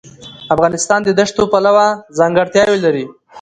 [0.53, 3.05] افغانستان د دښتو پلوه ځانګړتیاوې لري.